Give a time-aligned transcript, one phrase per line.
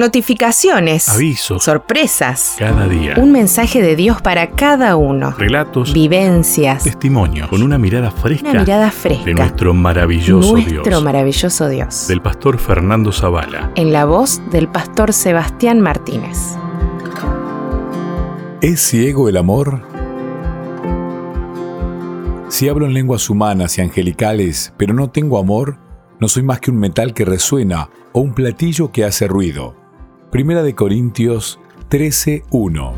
[0.00, 1.10] Notificaciones.
[1.10, 1.62] Avisos.
[1.62, 2.54] Sorpresas.
[2.58, 3.16] Cada día.
[3.18, 5.32] Un mensaje de Dios para cada uno.
[5.36, 5.92] Relatos.
[5.92, 6.84] Vivencias.
[6.84, 7.48] Testimonios.
[7.50, 8.48] Con una mirada fresca.
[8.48, 9.26] Una mirada fresca.
[9.26, 11.02] De nuestro maravilloso Nuestro Dios.
[11.04, 12.08] maravilloso Dios.
[12.08, 13.72] Del pastor Fernando Zavala.
[13.74, 16.56] En la voz del pastor Sebastián Martínez.
[18.62, 19.82] ¿Es ciego el amor?
[22.48, 25.76] Si hablo en lenguas humanas y angelicales, pero no tengo amor,
[26.20, 29.79] no soy más que un metal que resuena o un platillo que hace ruido.
[30.30, 31.58] Primera de Corintios
[31.88, 32.92] 13:1.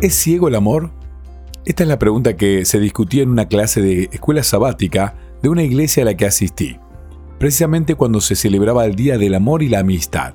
[0.00, 0.90] ¿Es ciego el amor?
[1.66, 5.62] Esta es la pregunta que se discutía en una clase de escuela sabática de una
[5.62, 6.78] iglesia a la que asistí,
[7.38, 10.32] precisamente cuando se celebraba el Día del Amor y la Amistad.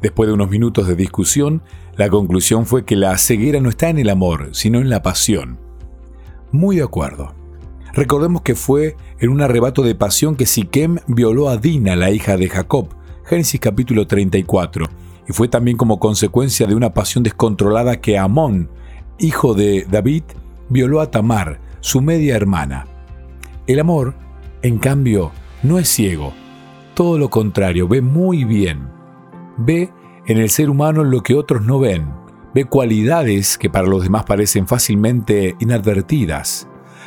[0.00, 1.62] Después de unos minutos de discusión,
[1.96, 5.58] la conclusión fue que la ceguera no está en el amor, sino en la pasión.
[6.52, 7.34] Muy de acuerdo.
[7.94, 12.36] Recordemos que fue en un arrebato de pasión que Siquem violó a Dina, la hija
[12.36, 12.90] de Jacob,
[13.30, 14.86] Génesis capítulo 34,
[15.28, 18.68] y fue también como consecuencia de una pasión descontrolada que Amón,
[19.20, 20.24] hijo de David,
[20.68, 22.88] violó a Tamar, su media hermana.
[23.68, 24.14] El amor,
[24.62, 25.30] en cambio,
[25.62, 26.32] no es ciego,
[26.94, 28.88] todo lo contrario, ve muy bien.
[29.58, 29.92] Ve
[30.26, 32.10] en el ser humano lo que otros no ven,
[32.52, 36.66] ve cualidades que para los demás parecen fácilmente inadvertidas.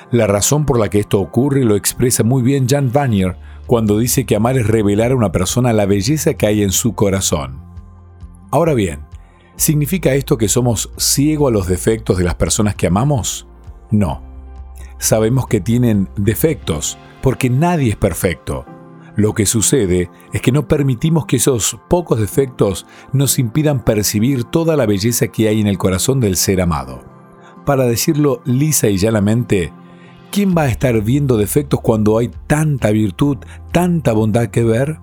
[0.10, 3.36] La razón por la que esto ocurre lo expresa muy bien Jan Vanier
[3.68, 6.94] cuando dice que amar es revelar a una persona la belleza que hay en su
[6.96, 7.62] corazón.
[8.52, 9.02] Ahora bien,
[9.56, 13.48] ¿significa esto que somos ciegos a los defectos de las personas que amamos?
[13.90, 14.22] No.
[15.00, 18.66] Sabemos que tienen defectos, porque nadie es perfecto.
[19.16, 24.76] Lo que sucede es que no permitimos que esos pocos defectos nos impidan percibir toda
[24.76, 27.04] la belleza que hay en el corazón del ser amado.
[27.66, 29.72] Para decirlo lisa y llanamente,
[30.34, 33.38] ¿quién va a estar viendo defectos cuando hay tanta virtud,
[33.72, 34.98] tanta bondad que ver?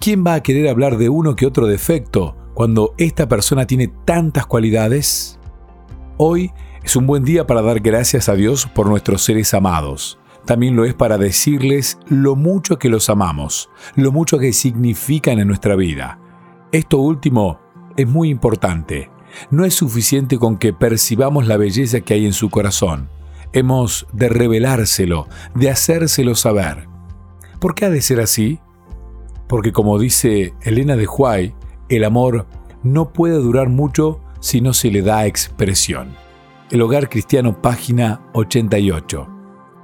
[0.00, 4.46] ¿Quién va a querer hablar de uno que otro defecto cuando esta persona tiene tantas
[4.46, 5.38] cualidades?
[6.16, 6.50] Hoy
[6.82, 10.18] es un buen día para dar gracias a Dios por nuestros seres amados.
[10.46, 15.48] También lo es para decirles lo mucho que los amamos, lo mucho que significan en
[15.48, 16.18] nuestra vida.
[16.72, 17.60] Esto último
[17.98, 19.10] es muy importante.
[19.50, 23.10] No es suficiente con que percibamos la belleza que hay en su corazón
[23.52, 26.88] hemos de revelárselo, de hacérselo saber.
[27.58, 28.60] ¿Por qué ha de ser así?
[29.48, 31.54] Porque como dice Elena de Huay,
[31.88, 32.46] el amor
[32.82, 36.14] no puede durar mucho si no se le da expresión.
[36.70, 39.28] El Hogar Cristiano, página 88.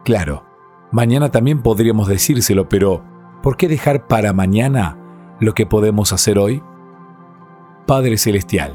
[0.05, 0.45] Claro,
[0.93, 3.05] mañana también podríamos decírselo, pero
[3.43, 4.97] ¿por qué dejar para mañana
[5.41, 6.63] lo que podemos hacer hoy?
[7.87, 8.75] Padre Celestial,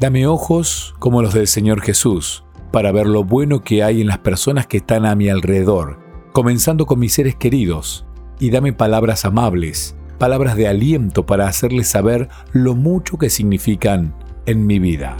[0.00, 2.45] dame ojos como los del Señor Jesús
[2.76, 5.98] para ver lo bueno que hay en las personas que están a mi alrededor,
[6.32, 8.04] comenzando con mis seres queridos,
[8.38, 14.66] y dame palabras amables, palabras de aliento para hacerles saber lo mucho que significan en
[14.66, 15.16] mi vida.